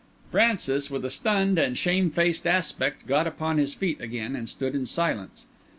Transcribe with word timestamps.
Francis, 0.31 0.89
with 0.89 1.05
a 1.05 1.11
stunned 1.11 1.59
and 1.59 1.77
shamefaced 1.77 2.47
aspect, 2.47 3.05
got 3.05 3.27
upon 3.27 3.59
his 3.59 3.75
feet 3.75 4.01
again, 4.01 4.35
and 4.35 4.49
stood 4.49 4.73
in 4.73 4.87
silence. 4.87 5.45